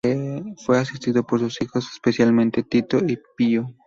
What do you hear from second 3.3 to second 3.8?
Pio.